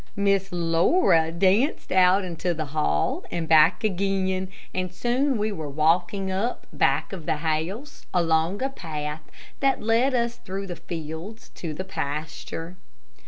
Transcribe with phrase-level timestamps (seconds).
[0.15, 6.31] Miss Laura danced out into the hall and back again, and soon we were walking
[6.31, 9.21] up, back of the house, along a path
[9.59, 12.77] that led us through the fields to the pasture.